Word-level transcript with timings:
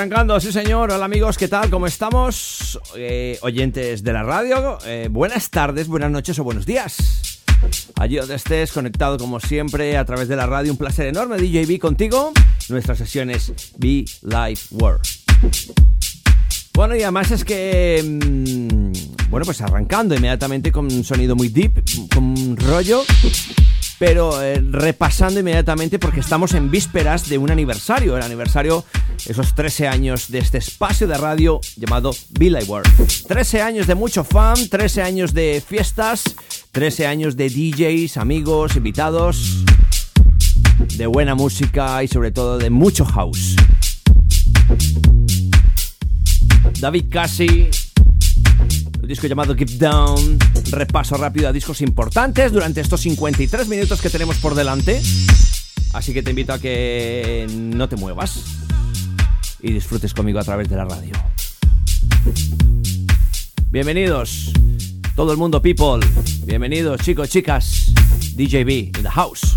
Arrancando, 0.00 0.40
sí 0.40 0.50
señor. 0.50 0.90
Hola 0.90 1.04
amigos, 1.04 1.36
¿qué 1.36 1.46
tal? 1.46 1.68
¿Cómo 1.68 1.86
estamos? 1.86 2.80
Eh, 2.96 3.38
oyentes 3.42 4.02
de 4.02 4.14
la 4.14 4.22
radio, 4.22 4.78
eh, 4.86 5.08
buenas 5.10 5.50
tardes, 5.50 5.88
buenas 5.88 6.10
noches 6.10 6.38
o 6.38 6.42
buenos 6.42 6.64
días. 6.64 7.44
Allí 7.96 8.16
donde 8.16 8.36
estés, 8.36 8.72
conectado 8.72 9.18
como 9.18 9.40
siempre 9.40 9.98
a 9.98 10.06
través 10.06 10.26
de 10.28 10.36
la 10.36 10.46
radio, 10.46 10.72
un 10.72 10.78
placer 10.78 11.08
enorme, 11.08 11.36
DJB 11.36 11.78
contigo. 11.78 12.32
Nuestras 12.70 12.96
sesiones 12.96 13.52
Be 13.76 14.06
Live 14.22 14.60
World. 14.70 15.02
Bueno, 16.72 16.96
y 16.96 17.02
además 17.02 17.30
es 17.32 17.44
que, 17.44 18.02
mm, 18.02 19.28
bueno, 19.28 19.44
pues 19.44 19.60
arrancando 19.60 20.14
inmediatamente 20.14 20.72
con 20.72 20.86
un 20.86 21.04
sonido 21.04 21.36
muy 21.36 21.50
deep, 21.50 21.84
con 22.14 22.24
un 22.24 22.56
rollo 22.56 23.02
pero 24.00 24.42
eh, 24.42 24.64
repasando 24.70 25.40
inmediatamente 25.40 25.98
porque 25.98 26.20
estamos 26.20 26.54
en 26.54 26.70
vísperas 26.70 27.28
de 27.28 27.36
un 27.36 27.50
aniversario, 27.50 28.16
el 28.16 28.22
aniversario, 28.22 28.82
esos 29.26 29.54
13 29.54 29.88
años 29.88 30.30
de 30.30 30.38
este 30.38 30.56
espacio 30.56 31.06
de 31.06 31.18
radio 31.18 31.60
llamado 31.76 32.12
Billy 32.30 32.64
World. 32.66 32.90
13 33.28 33.60
años 33.60 33.86
de 33.86 33.94
mucho 33.94 34.24
fan, 34.24 34.70
13 34.70 35.02
años 35.02 35.34
de 35.34 35.62
fiestas, 35.64 36.24
13 36.72 37.06
años 37.06 37.36
de 37.36 37.50
DJs, 37.50 38.16
amigos, 38.16 38.74
invitados, 38.74 39.66
de 40.96 41.06
buena 41.06 41.34
música 41.34 42.02
y 42.02 42.08
sobre 42.08 42.30
todo 42.30 42.56
de 42.56 42.70
mucho 42.70 43.04
house. 43.04 43.54
David 46.80 47.04
Cassi, 47.10 47.68
un 49.02 49.06
disco 49.06 49.26
llamado 49.26 49.54
Keep 49.54 49.72
Down, 49.72 50.38
repaso 50.70 51.16
rápido 51.16 51.48
a 51.48 51.52
discos 51.52 51.80
importantes 51.80 52.52
durante 52.52 52.80
estos 52.80 53.00
53 53.00 53.68
minutos 53.68 54.00
que 54.00 54.10
tenemos 54.10 54.36
por 54.38 54.54
delante. 54.54 55.00
Así 55.92 56.12
que 56.12 56.22
te 56.22 56.30
invito 56.30 56.52
a 56.52 56.58
que 56.58 57.46
no 57.50 57.88
te 57.88 57.96
muevas 57.96 58.44
y 59.60 59.72
disfrutes 59.72 60.14
conmigo 60.14 60.38
a 60.38 60.44
través 60.44 60.68
de 60.68 60.76
la 60.76 60.84
radio. 60.84 61.12
Bienvenidos, 63.70 64.52
todo 65.16 65.32
el 65.32 65.38
mundo, 65.38 65.60
people. 65.60 66.06
Bienvenidos, 66.44 67.00
chicos, 67.02 67.28
chicas. 67.28 67.92
DJB 68.36 68.96
in 68.96 69.02
the 69.02 69.10
house. 69.10 69.56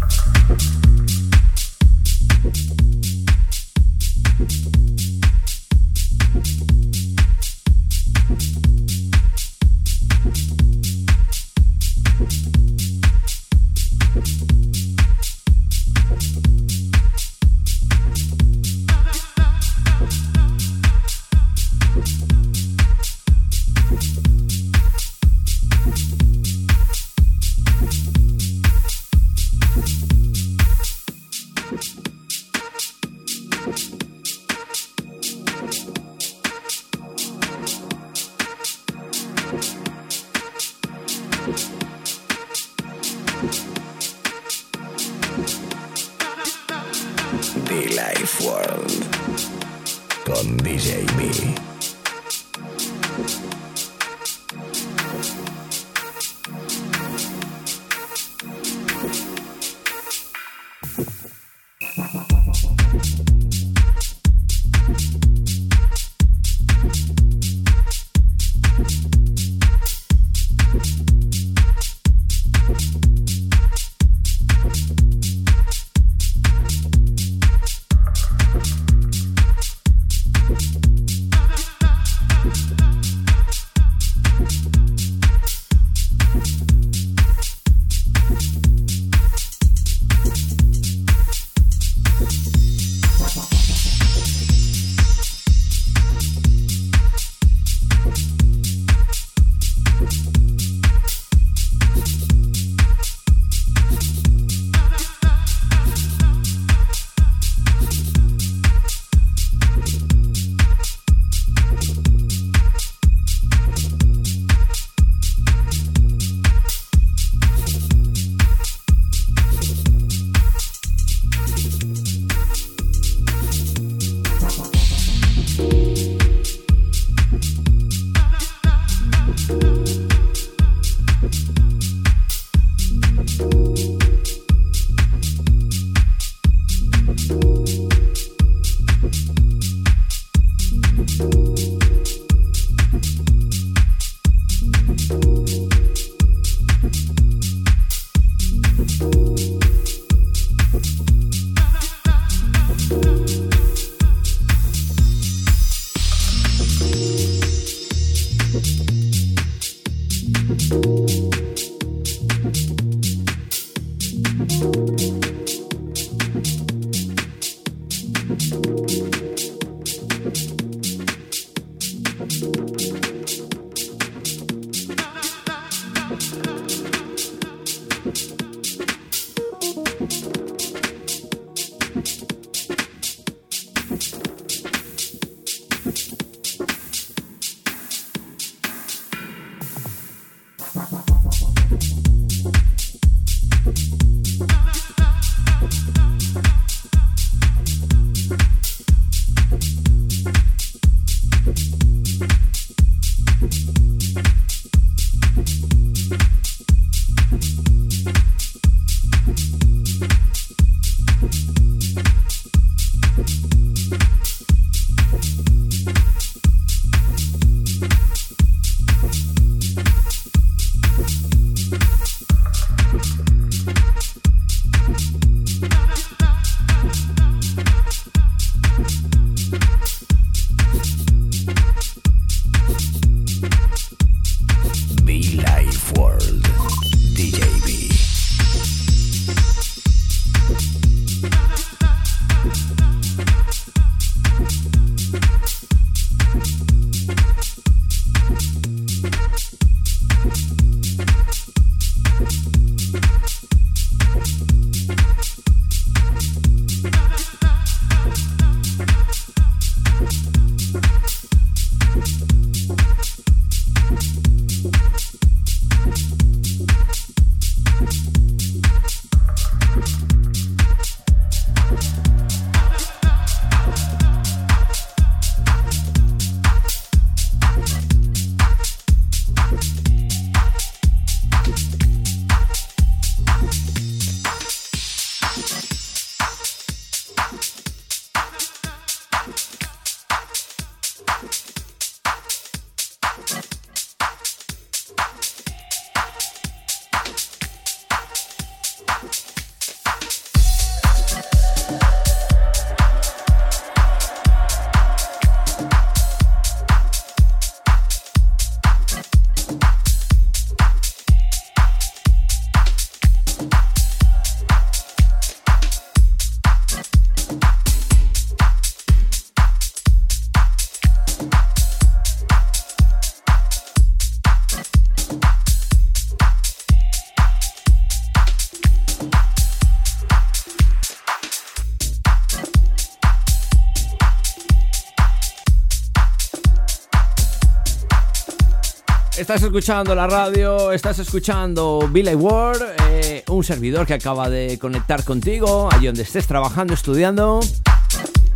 Estás 339.24 339.42
escuchando 339.42 339.96
la 339.96 340.06
radio, 340.06 340.74
estás 340.74 341.00
escuchando 341.00 341.88
Billy 341.90 342.14
Ward, 342.14 342.62
eh, 342.90 343.24
un 343.30 343.42
servidor 343.42 343.88
que 343.88 343.94
acaba 343.94 344.30
de 344.30 344.60
conectar 344.60 345.06
contigo, 345.06 345.70
allí 345.72 345.86
donde 345.86 346.02
estés 346.02 346.28
trabajando, 346.28 346.74
estudiando. 346.74 347.40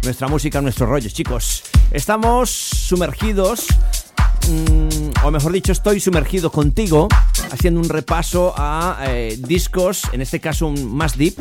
Nuestra 0.04 0.30
música, 0.30 0.62
nuestros 0.62 0.88
rollos, 0.88 1.14
chicos. 1.14 1.64
Estamos 1.92 2.50
sumergidos, 2.52 3.68
mm, 4.48 5.26
o 5.26 5.30
mejor 5.30 5.52
dicho, 5.52 5.74
estoy 5.74 6.00
sumergido 6.00 6.54
contigo, 6.54 7.10
haciendo 7.52 7.82
un 7.82 7.90
repaso 7.90 8.54
a 8.56 8.98
eh, 9.08 9.38
discos, 9.46 10.04
en 10.14 10.22
este 10.22 10.40
caso 10.40 10.68
un 10.68 10.90
más 10.96 11.18
deep, 11.18 11.36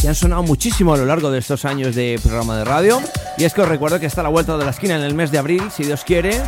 que 0.00 0.06
han 0.06 0.14
sonado 0.14 0.44
muchísimo 0.44 0.94
a 0.94 0.96
lo 0.96 1.04
largo 1.04 1.32
de 1.32 1.40
estos 1.40 1.64
años 1.64 1.96
de 1.96 2.20
programa 2.22 2.56
de 2.56 2.64
radio. 2.64 3.02
Y 3.38 3.42
es 3.44 3.54
que 3.54 3.62
os 3.62 3.68
recuerdo 3.68 3.98
que 3.98 4.06
está 4.06 4.20
a 4.20 4.24
la 4.24 4.30
vuelta 4.30 4.56
de 4.56 4.64
la 4.64 4.70
esquina 4.70 4.94
en 4.94 5.02
el 5.02 5.14
mes 5.14 5.32
de 5.32 5.38
abril, 5.38 5.64
si 5.74 5.82
Dios 5.82 6.04
quiere, 6.04 6.40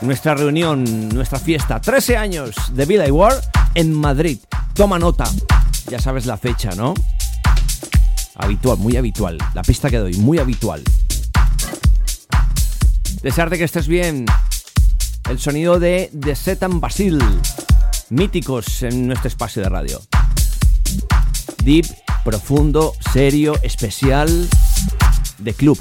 nuestra 0.00 0.34
reunión, 0.34 1.08
nuestra 1.10 1.38
fiesta. 1.38 1.80
13 1.80 2.16
años 2.16 2.54
de 2.72 2.84
Vida 2.86 3.06
y 3.06 3.10
War 3.10 3.34
en 3.74 3.92
Madrid. 3.92 4.38
Toma 4.74 4.98
nota. 4.98 5.24
Ya 5.88 5.98
sabes 5.98 6.26
la 6.26 6.36
fecha, 6.36 6.70
¿no? 6.76 6.94
Habitual, 8.36 8.78
muy 8.78 8.96
habitual. 8.96 9.38
La 9.54 9.62
pista 9.62 9.90
que 9.90 9.98
doy, 9.98 10.14
muy 10.14 10.38
habitual. 10.38 10.82
Desearte 13.22 13.58
que 13.58 13.64
estés 13.64 13.86
bien. 13.86 14.26
El 15.28 15.38
sonido 15.38 15.78
de 15.78 16.10
The 16.18 16.34
Setan 16.34 16.80
Basil. 16.80 17.18
Míticos 18.08 18.82
en 18.82 19.06
nuestro 19.06 19.28
espacio 19.28 19.62
de 19.62 19.68
radio. 19.68 20.00
Deep 21.62 21.86
profundo, 22.24 22.94
serio, 23.12 23.54
especial 23.62 24.48
de 25.38 25.54
club. 25.54 25.78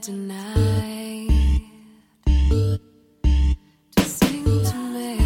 Tonight, 0.00 1.28
to 2.24 4.02
sing 4.02 4.44
to 4.44 4.76
me 4.94 5.16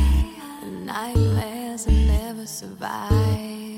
the 0.61 0.71
nightmares 0.85 1.87
I 1.87 1.93
never 1.93 2.47
survive. 2.47 3.76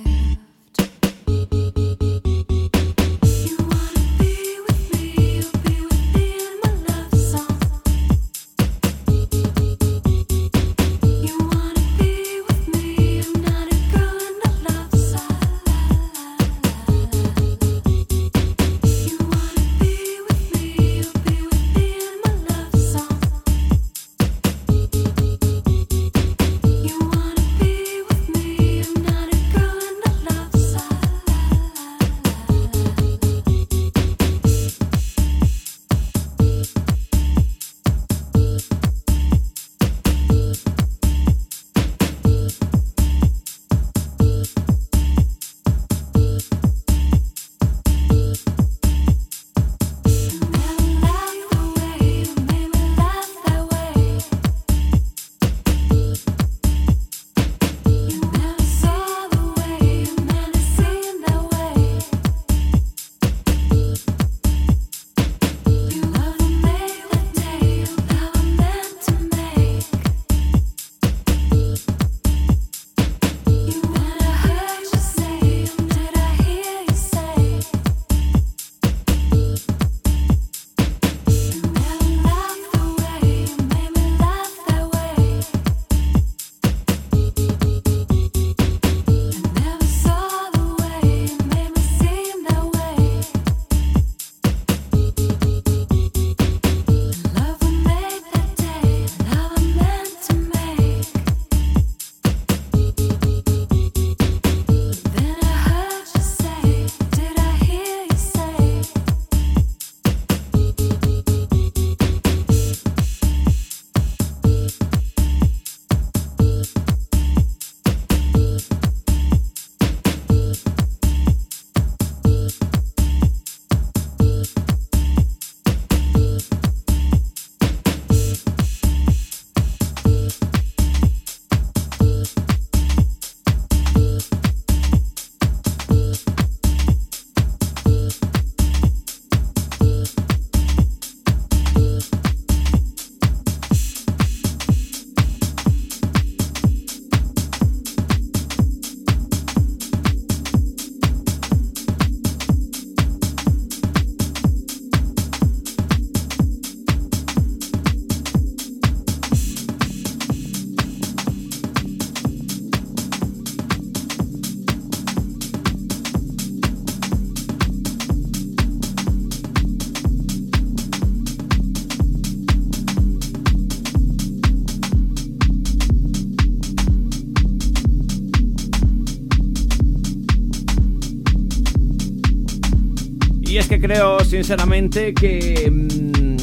Sinceramente 184.39 185.15
que 185.15 185.69
mm, 185.69 186.37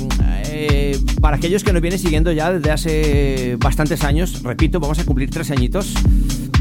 eh, 0.50 1.00
para 1.22 1.38
aquellos 1.38 1.64
que 1.64 1.72
nos 1.72 1.82
vienen 1.82 1.98
siguiendo 1.98 2.30
ya 2.34 2.52
desde 2.52 2.72
hace 2.72 3.56
bastantes 3.58 4.04
años, 4.04 4.44
repito, 4.44 4.82
vamos 4.82 5.00
a 5.00 5.06
cumplir 5.06 5.30
tres 5.30 5.50
añitos, 5.50 5.94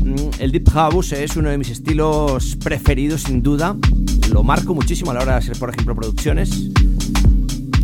mm, 0.04 0.14
el 0.38 0.52
Deep 0.52 0.70
House 0.70 1.10
es 1.10 1.36
uno 1.36 1.50
de 1.50 1.58
mis 1.58 1.70
estilos 1.70 2.54
preferidos 2.62 3.22
sin 3.22 3.42
duda, 3.42 3.76
lo 4.30 4.44
marco 4.44 4.76
muchísimo 4.76 5.10
a 5.10 5.14
la 5.14 5.22
hora 5.22 5.32
de 5.32 5.38
hacer, 5.38 5.58
por 5.58 5.70
ejemplo, 5.70 5.96
producciones. 5.96 6.70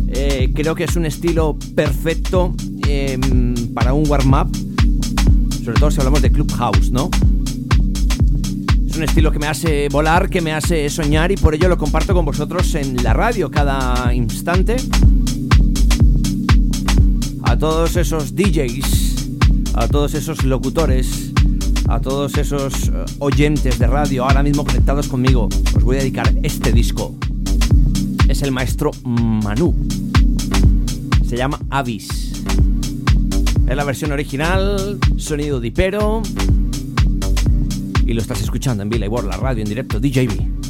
Eh, 0.07 0.53
creo 0.55 0.73
que 0.73 0.85
es 0.85 0.95
un 0.95 1.05
estilo 1.05 1.57
perfecto 1.75 2.55
em, 2.87 3.53
para 3.73 3.91
un 3.91 4.09
warm-up, 4.09 4.49
sobre 5.65 5.77
todo 5.77 5.91
si 5.91 5.99
hablamos 5.99 6.21
de 6.21 6.31
Club 6.31 6.49
House, 6.53 6.89
¿no? 6.89 7.09
Es 8.91 8.97
un 8.97 9.03
estilo 9.03 9.31
que 9.31 9.39
me 9.39 9.47
hace 9.47 9.87
volar, 9.87 10.29
que 10.29 10.41
me 10.41 10.51
hace 10.51 10.89
soñar 10.89 11.31
y 11.31 11.37
por 11.37 11.55
ello 11.55 11.69
lo 11.69 11.77
comparto 11.77 12.13
con 12.13 12.25
vosotros 12.25 12.75
en 12.75 13.01
la 13.01 13.13
radio 13.13 13.49
cada 13.49 14.13
instante. 14.13 14.75
A 17.43 17.57
todos 17.57 17.95
esos 17.95 18.35
DJs, 18.35 19.29
a 19.75 19.87
todos 19.87 20.13
esos 20.13 20.43
locutores, 20.43 21.31
a 21.87 22.01
todos 22.01 22.37
esos 22.37 22.89
eh, 22.89 23.05
oyentes 23.19 23.79
de 23.79 23.87
radio 23.87 24.25
ahora 24.25 24.43
mismo 24.43 24.65
conectados 24.65 25.07
conmigo, 25.07 25.47
os 25.73 25.83
voy 25.85 25.95
a 25.95 25.99
dedicar 25.99 26.29
este 26.43 26.73
disco. 26.73 27.15
Es 28.27 28.41
el 28.41 28.51
maestro 28.51 28.91
Manu. 29.05 29.73
Se 31.25 31.37
llama 31.37 31.61
Avis. 31.69 32.43
Es 33.69 33.75
la 33.77 33.85
versión 33.85 34.11
original, 34.11 34.99
sonido 35.15 35.61
dipero 35.61 36.23
y 38.05 38.13
lo 38.13 38.21
estás 38.21 38.41
escuchando 38.41 38.83
en 38.83 38.89
World, 39.07 39.29
la 39.29 39.37
radio 39.37 39.61
en 39.63 39.69
directo 39.69 39.99
DJB. 39.99 40.60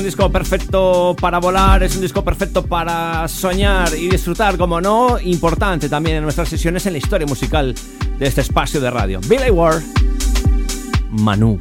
Un 0.00 0.04
disco 0.06 0.32
perfecto 0.32 1.14
para 1.20 1.38
volar, 1.38 1.82
es 1.82 1.94
un 1.94 2.00
disco 2.00 2.24
perfecto 2.24 2.64
para 2.64 3.28
soñar 3.28 3.94
y 3.94 4.08
disfrutar, 4.08 4.56
como 4.56 4.80
no, 4.80 5.20
importante 5.20 5.90
también 5.90 6.16
en 6.16 6.22
nuestras 6.22 6.48
sesiones 6.48 6.86
en 6.86 6.94
la 6.94 6.98
historia 6.98 7.26
musical 7.26 7.74
de 8.18 8.26
este 8.26 8.40
espacio 8.40 8.80
de 8.80 8.90
radio. 8.90 9.20
Billy 9.28 9.50
Ward, 9.50 9.82
Manu. 11.10 11.60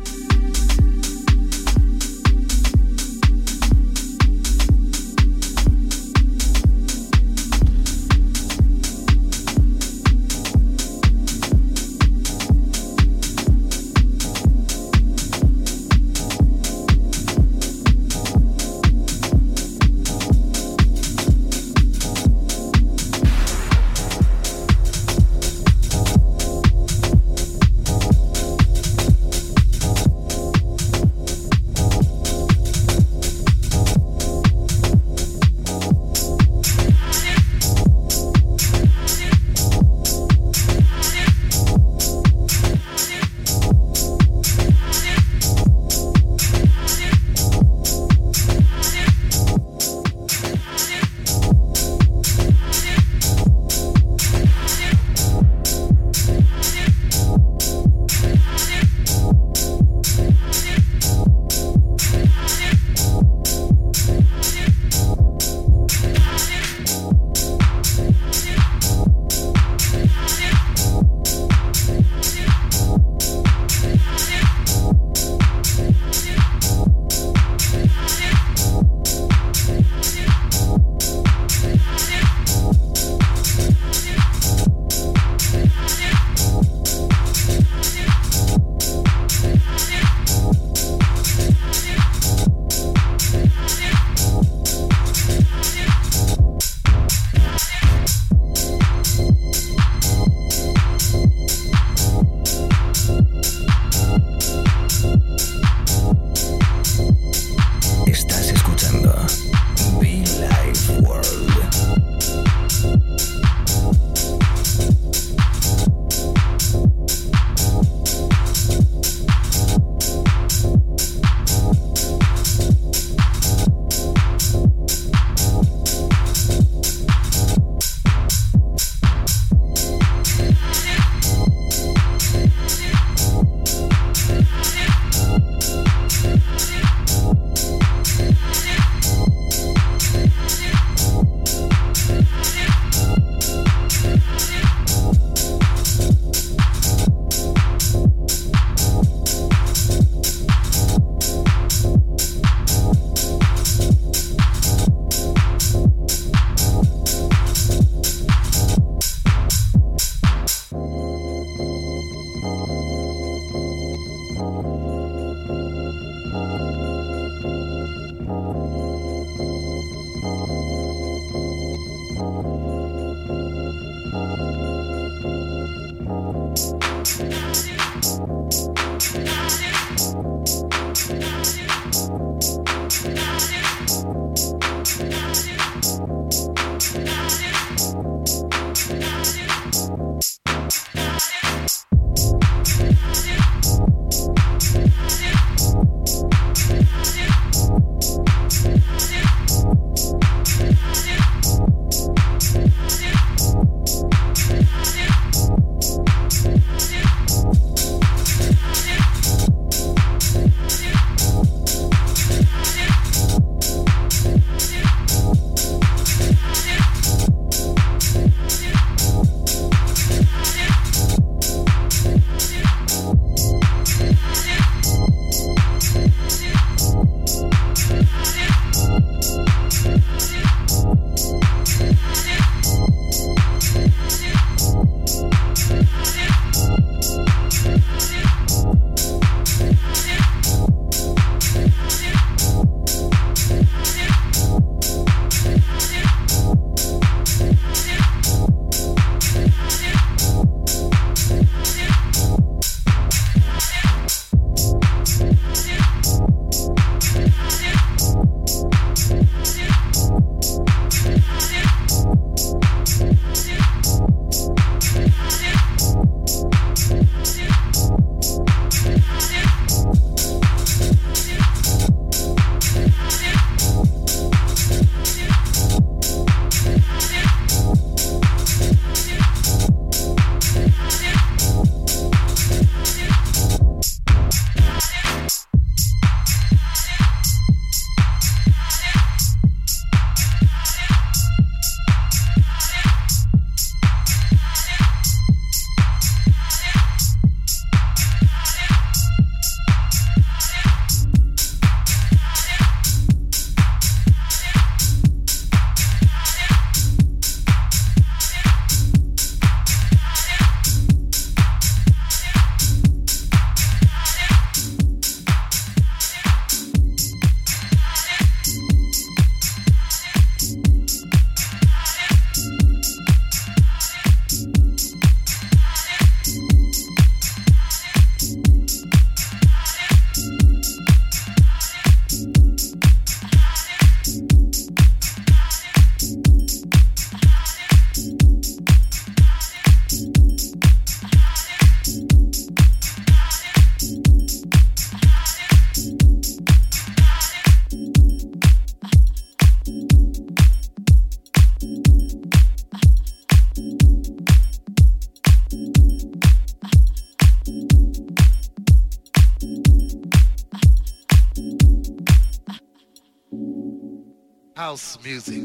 music. 365.09 365.38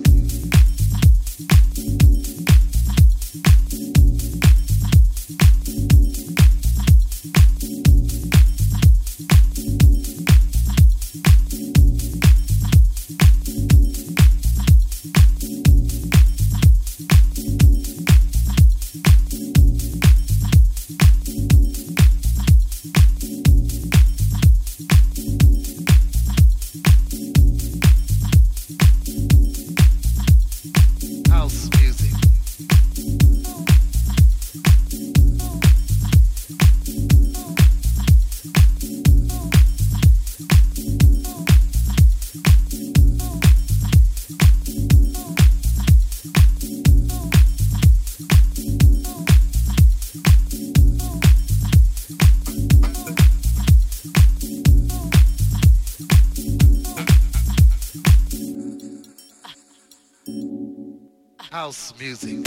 house 61.65 61.95
music. 61.99 62.44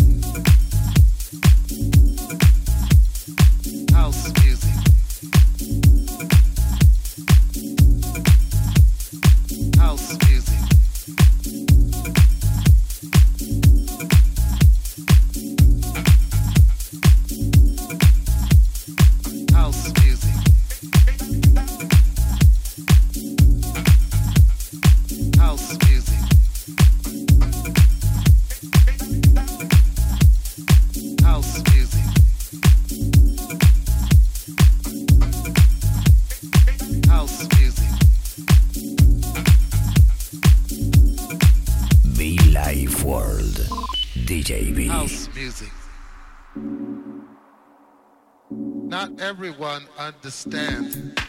everyone 49.28 49.86
understand 50.00 51.20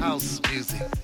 house 0.00 0.40
music. 0.50 1.03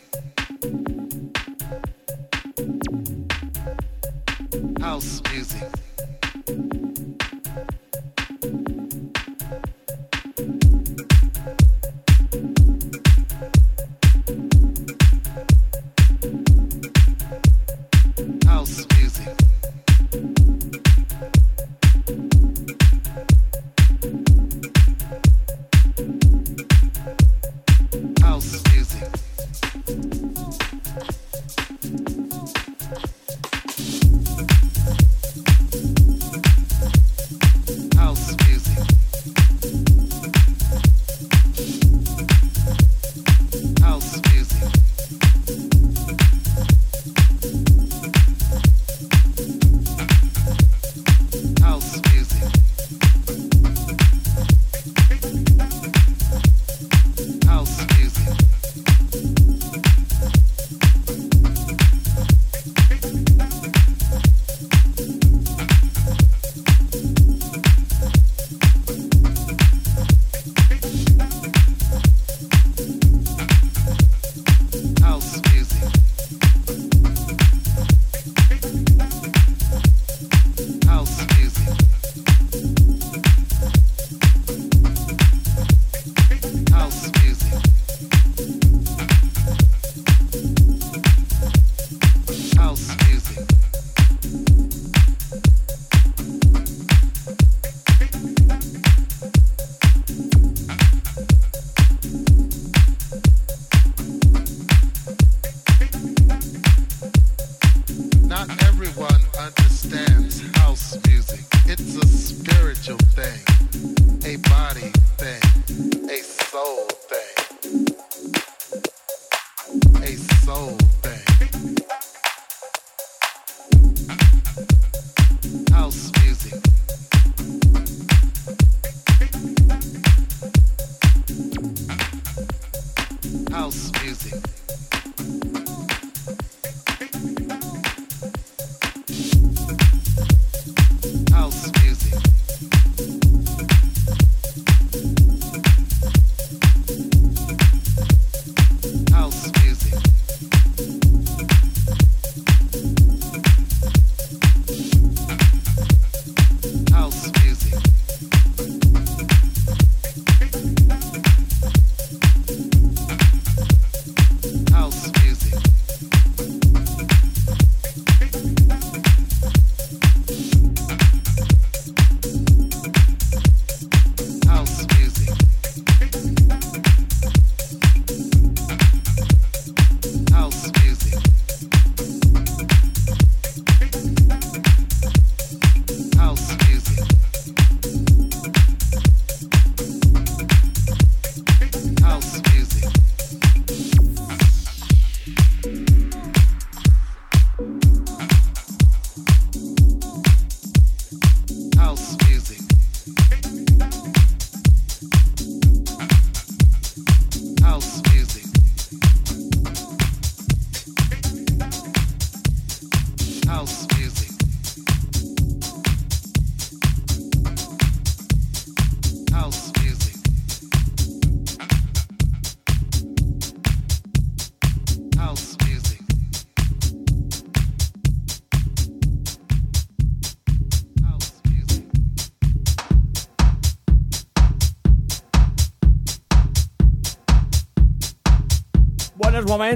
understands 109.41 110.43
house 110.59 110.99
music. 111.07 111.41
It's 111.65 111.97
a 111.97 112.07
spiritual 112.07 112.99
thing. 113.17 113.90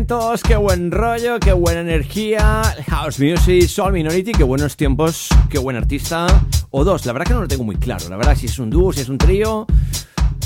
Momentos, 0.04 0.42
qué 0.42 0.56
buen 0.56 0.90
rollo, 0.90 1.38
qué 1.40 1.54
buena 1.54 1.80
energía. 1.80 2.62
House 2.88 3.18
Music, 3.18 3.66
Soul 3.68 3.92
Minority, 3.94 4.32
qué 4.32 4.44
buenos 4.44 4.76
tiempos, 4.76 5.28
qué 5.48 5.58
buen 5.58 5.76
artista. 5.76 6.26
O 6.70 6.84
dos, 6.84 7.06
la 7.06 7.12
verdad 7.14 7.26
que 7.26 7.32
no 7.32 7.40
lo 7.40 7.48
tengo 7.48 7.64
muy 7.64 7.76
claro. 7.76 8.06
La 8.10 8.16
verdad, 8.16 8.36
si 8.36 8.44
es 8.46 8.58
un 8.58 8.68
dúo, 8.68 8.92
si 8.92 9.00
es 9.00 9.08
un 9.08 9.16
trío. 9.16 9.66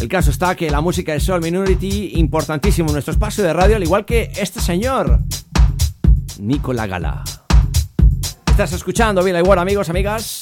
El 0.01 0.09
caso 0.09 0.31
está 0.31 0.55
que 0.55 0.71
la 0.71 0.81
música 0.81 1.13
de 1.13 1.19
Soul 1.19 1.43
Minority, 1.43 2.13
importantísimo 2.15 2.91
en 2.91 2.93
nuestro 2.93 3.13
espacio 3.13 3.43
de 3.43 3.53
radio, 3.53 3.75
al 3.75 3.83
igual 3.83 4.05
que 4.05 4.31
este 4.37 4.61
señor, 4.61 5.19
Nicola 6.39 6.87
Gala. 6.87 7.25
Estás 8.47 8.73
escuchando 8.75 9.25
Vila 9.25 9.41
igual, 9.41 9.59
amigos, 9.59 9.89
amigas. 9.89 10.39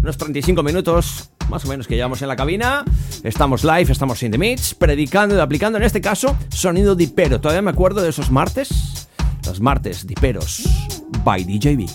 Unos 0.00 0.16
35 0.16 0.62
minutos 0.62 1.31
más 1.48 1.64
o 1.64 1.68
menos 1.68 1.86
que 1.86 1.96
llevamos 1.96 2.22
en 2.22 2.28
la 2.28 2.36
cabina. 2.36 2.84
Estamos 3.22 3.64
live, 3.64 3.90
estamos 3.90 4.22
in 4.22 4.32
the 4.32 4.38
mix, 4.38 4.74
predicando 4.74 5.36
y 5.36 5.40
aplicando 5.40 5.78
en 5.78 5.84
este 5.84 6.00
caso 6.00 6.36
sonido 6.50 6.94
dipero. 6.94 7.40
Todavía 7.40 7.62
me 7.62 7.70
acuerdo 7.70 8.02
de 8.02 8.10
esos 8.10 8.30
martes, 8.30 9.08
los 9.46 9.60
martes 9.60 10.06
diperos 10.06 10.62
by 11.24 11.44
DJB. 11.44 11.88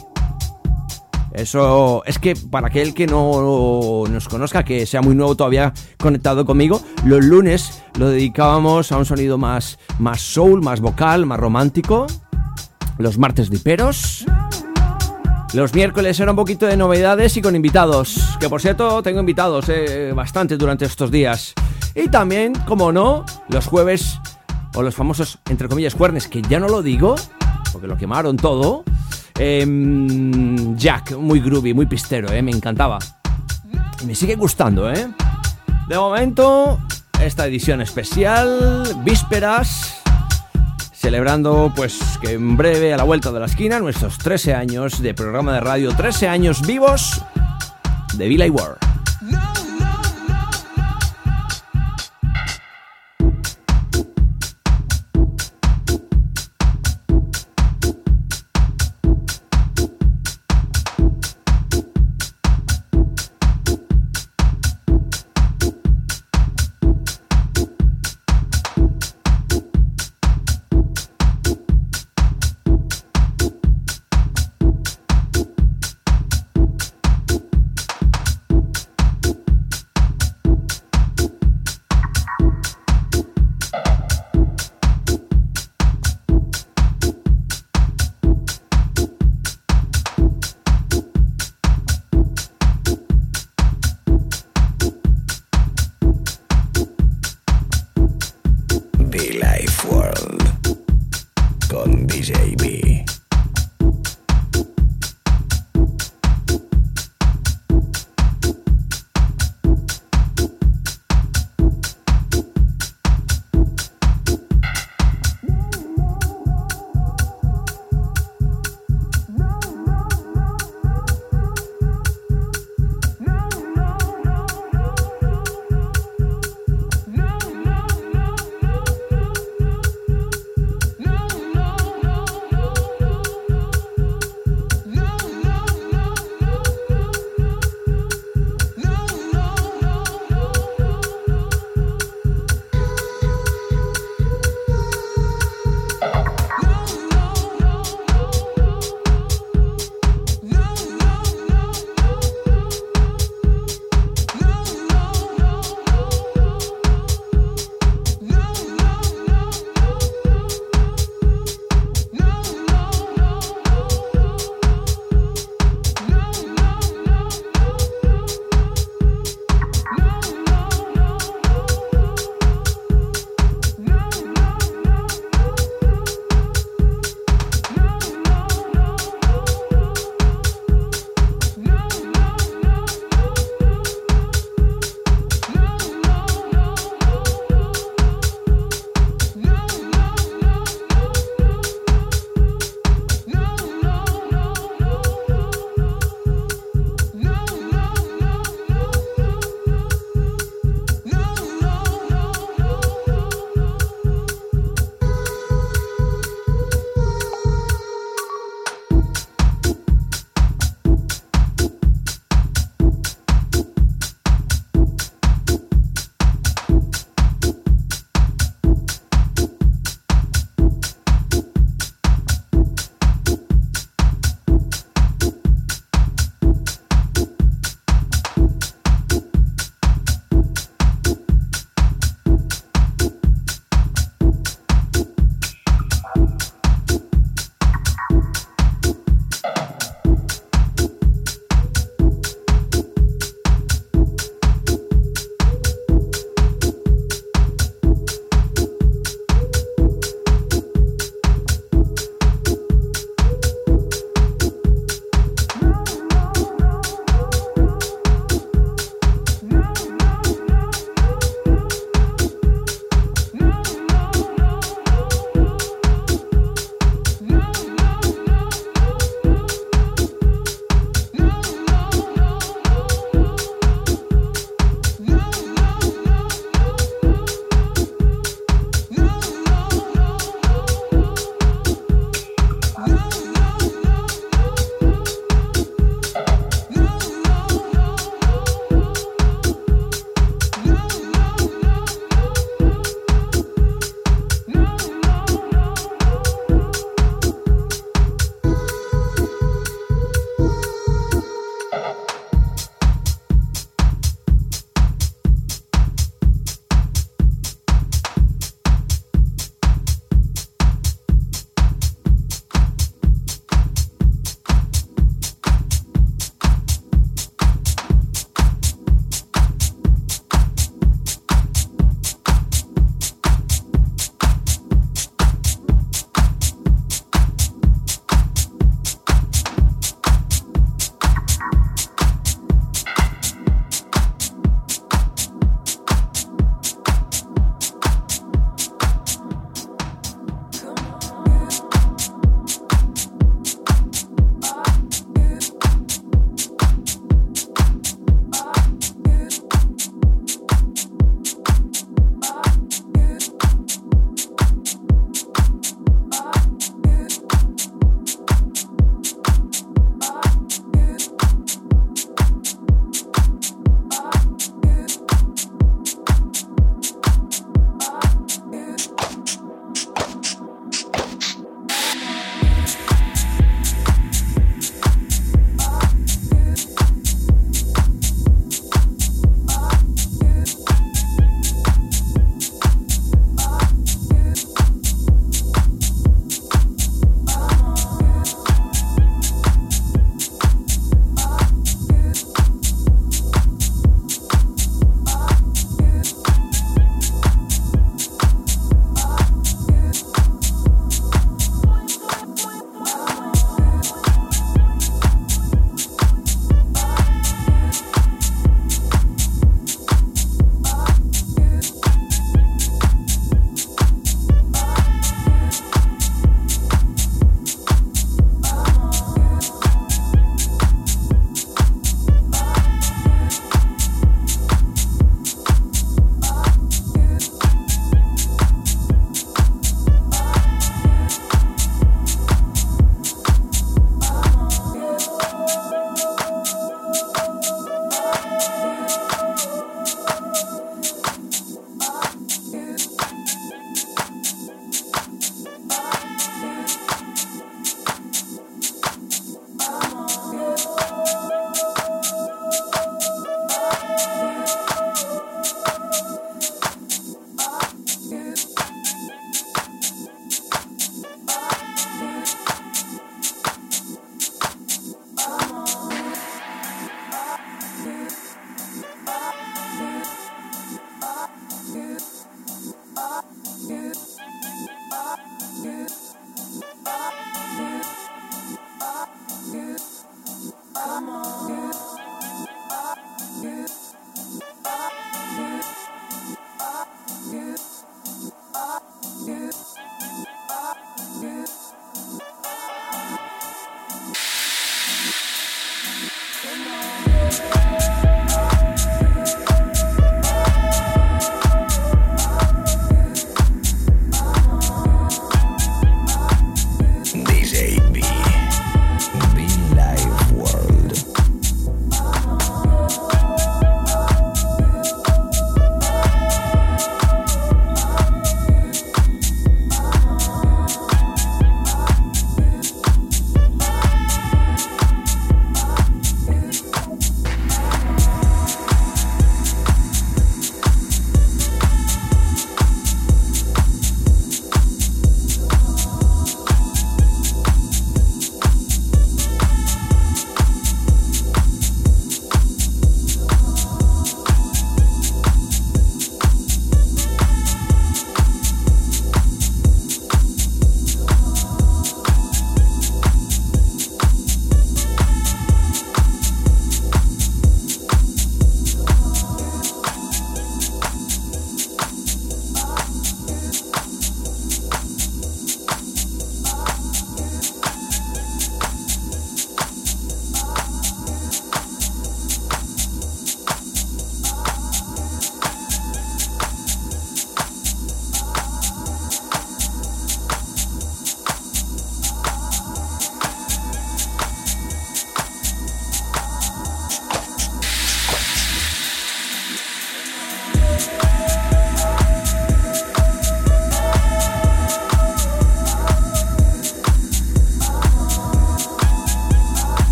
Eso 1.34 2.04
es 2.06 2.18
que 2.18 2.36
para 2.36 2.68
aquel 2.68 2.96
que 2.96 3.06
no 3.06 4.06
nos 4.10 4.28
conozca, 4.28 4.64
que 4.64 4.88
sea 4.88 5.02
muy 5.02 5.14
nuevo 5.14 5.36
todavía 5.36 5.72
conectado 5.98 6.46
conmigo, 6.46 6.82
los 7.06 7.24
lunes 7.24 7.84
lo 8.00 8.10
dedicábamos 8.10 8.92
a 8.92 8.98
un 8.98 9.06
sonido 9.06 9.38
más, 9.38 9.78
más 10.00 10.20
soul, 10.22 10.64
más 10.64 10.82
vocal, 10.82 11.28
más 11.28 11.40
romántico. 11.40 12.08
Los 12.98 13.20
martes 13.20 13.52
diperos. 13.52 14.26
Los 15.54 15.74
miércoles 15.74 16.20
era 16.20 16.32
un 16.32 16.36
poquito 16.36 16.66
de 16.66 16.76
novedades 16.76 17.38
y 17.38 17.42
con 17.42 17.56
invitados. 17.56 18.38
Que 18.40 18.50
por 18.50 18.62
cierto, 18.62 19.02
tengo 19.02 19.22
invitados 19.22 19.70
eh, 19.70 20.12
bastante 20.14 20.58
durante 20.58 20.86
estos 20.86 21.10
días. 21.10 21.54
Y 21.96 22.10
también, 22.10 22.54
como 22.68 22.92
no, 22.92 23.26
los 23.48 23.66
jueves 23.66 24.20
o 24.76 24.82
los 24.82 24.94
famosos, 24.94 25.40
entre 25.50 25.68
comillas, 25.68 25.96
cuernes, 25.96 26.28
que 26.28 26.42
ya 26.42 26.60
no 26.60 26.68
lo 26.68 26.84
digo, 26.84 27.16
porque 27.72 27.88
lo 27.88 27.98
quemaron 27.98 28.38
todo. 28.38 28.84
Em, 29.40 30.76
Jack, 30.76 31.16
muy 31.16 31.40
groovy, 31.40 31.74
muy 31.74 31.86
pistero, 31.86 32.32
eh, 32.32 32.42
me 32.42 32.52
encantaba. 32.52 33.00
Y 34.02 34.06
me 34.06 34.16
sigue 34.16 34.36
gustando, 34.36 34.92
¿eh? 34.92 35.08
De 35.88 35.98
momento, 35.98 36.80
esta 37.22 37.48
edición 37.48 37.82
especial, 37.82 38.84
vísperas, 39.04 40.02
celebrando 41.08 41.72
pues 41.74 42.20
que 42.22 42.34
en 42.34 42.58
breve 42.58 42.94
a 42.94 42.98
la 42.98 43.06
vuelta 43.06 43.32
de 43.32 43.40
la 43.40 43.46
esquina 43.46 43.80
nuestros 43.80 44.18
13 44.18 44.54
años 44.54 45.02
de 45.02 45.14
programa 45.14 45.54
de 45.54 45.62
radio, 45.62 45.96
13 45.96 46.28
años 46.28 46.62
vivos 46.68 47.24
de 48.16 48.28
Villa 48.28 48.46
War. 48.52 48.78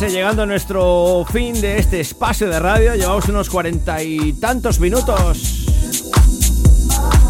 Casi 0.00 0.14
llegando 0.14 0.44
a 0.44 0.46
nuestro 0.46 1.26
fin 1.30 1.60
de 1.60 1.76
este 1.76 2.00
espacio 2.00 2.48
de 2.48 2.58
radio, 2.58 2.94
llevamos 2.94 3.28
unos 3.28 3.50
cuarenta 3.50 4.02
y 4.02 4.32
tantos 4.32 4.80
minutos. 4.80 5.66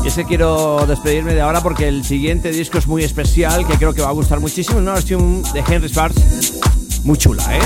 Y 0.05 0.07
ese 0.07 0.25
quiero 0.25 0.87
despedirme 0.87 1.35
de 1.35 1.41
ahora 1.41 1.62
porque 1.62 1.89
el 1.89 2.05
siguiente 2.05 2.53
disco 2.53 2.79
es 2.79 2.87
muy 2.87 3.03
especial, 3.03 3.66
que 3.66 3.75
creo 3.77 3.93
que 3.93 4.03
va 4.03 4.11
a 4.11 4.12
gustar 4.12 4.39
muchísimo. 4.39 4.79
Una 4.79 4.93
versión 4.93 5.43
de 5.53 5.64
Henry 5.66 5.89
Sparks 5.89 7.01
muy 7.03 7.18
chula, 7.18 7.43
¿eh? 7.57 7.61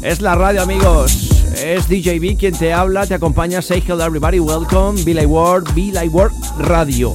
Es 0.00 0.22
la 0.22 0.34
radio, 0.36 0.62
amigos. 0.62 1.52
Es 1.62 1.86
DJB 1.86 2.38
quien 2.38 2.56
te 2.56 2.72
habla, 2.72 3.06
te 3.06 3.12
acompaña. 3.12 3.60
Say 3.60 3.84
hello 3.86 4.02
everybody, 4.02 4.40
welcome. 4.40 5.04
Be 5.04 5.12
Like 5.12 5.26
World, 5.26 5.74
Be 5.74 5.92
Like 5.92 6.08
World 6.08 6.34
Radio. 6.60 7.12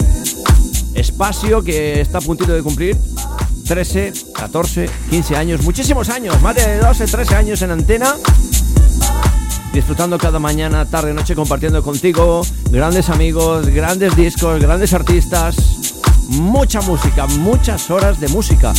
Espacio 0.94 1.64
que 1.64 2.02
está 2.02 2.20
a 2.20 2.22
puntito 2.22 2.54
de 2.54 2.62
cumplir 2.62 2.96
13, 3.66 4.14
14, 4.34 4.90
15 5.10 5.36
años, 5.36 5.64
muchísimos 5.64 6.10
años, 6.10 6.40
más 6.42 6.56
de 6.56 6.78
12, 6.78 7.08
13 7.08 7.36
años 7.36 7.62
en 7.64 7.72
antena. 7.72 8.16
Disfrutando 9.74 10.18
cada 10.18 10.40
mañana, 10.40 10.86
tarde, 10.86 11.14
noche, 11.14 11.36
compartiendo 11.36 11.84
contigo 11.84 12.44
grandes 12.70 13.10
amigos, 13.10 13.68
grandes 13.68 14.16
discos, 14.16 14.62
grandes 14.62 14.94
artistas, 14.94 15.56
mucha 16.30 16.80
música, 16.82 17.26
muchas 17.28 17.90
horas 17.90 18.20
de 18.20 18.28
música. 18.30 18.72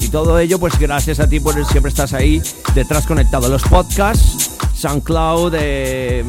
Y 0.00 0.08
todo 0.08 0.38
ello, 0.38 0.58
pues 0.58 0.78
gracias 0.78 1.20
a 1.20 1.28
ti, 1.28 1.40
por 1.40 1.54
siempre 1.64 1.88
estás 1.88 2.12
ahí 2.12 2.42
detrás 2.74 3.06
conectado. 3.06 3.48
Los 3.48 3.62
podcasts, 3.62 4.50
SoundCloud, 4.74 5.54
eh, 5.56 6.24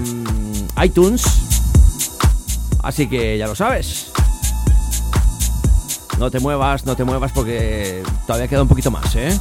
iTunes. 0.83 1.23
Así 2.83 3.07
que 3.07 3.37
ya 3.37 3.47
lo 3.47 3.55
sabes. 3.55 4.12
No 6.19 6.29
te 6.31 6.39
muevas, 6.39 6.85
no 6.85 6.95
te 6.95 7.03
muevas 7.03 7.31
porque 7.31 8.03
todavía 8.25 8.47
queda 8.47 8.61
un 8.61 8.67
poquito 8.67 8.91
más, 8.91 9.15
¿eh? 9.15 9.37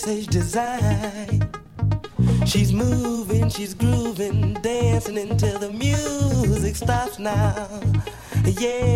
With 0.00 0.08
space 0.08 0.18
age 0.18 0.26
design. 0.26 1.48
She's 2.46 2.72
moving, 2.72 3.48
she's 3.48 3.74
grooving, 3.74 4.54
dancing 4.62 5.18
until 5.18 5.58
the 5.58 5.70
music 5.72 6.76
stops 6.76 7.18
now. 7.18 7.68
Yeah. 8.44 8.89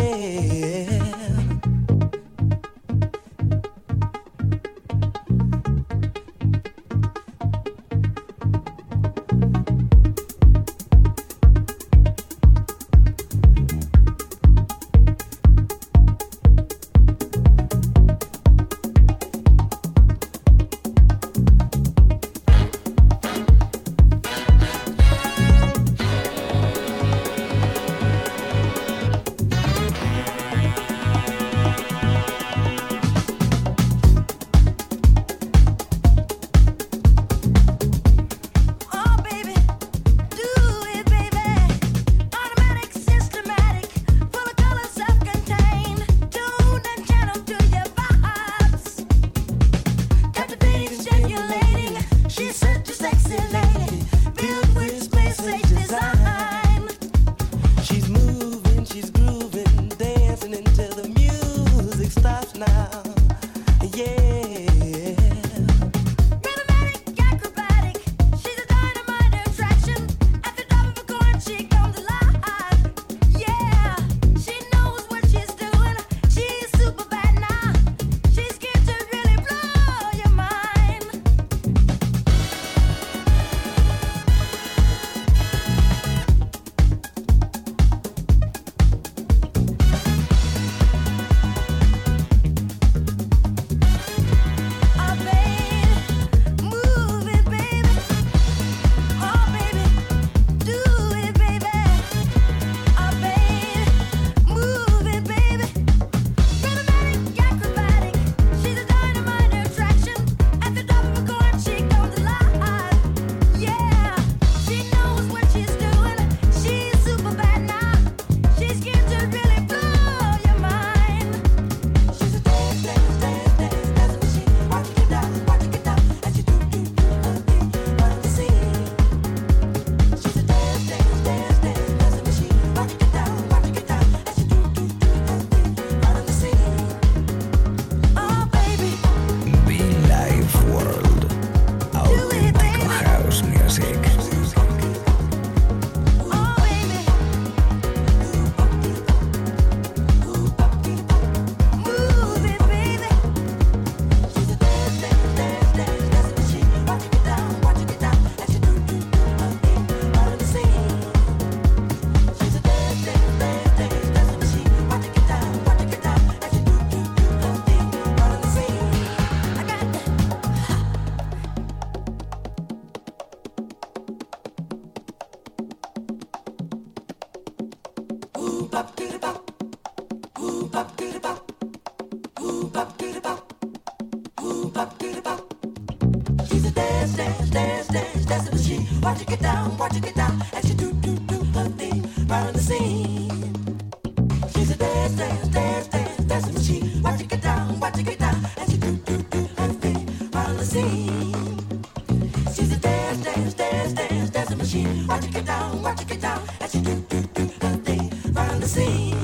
see. 208.65 209.14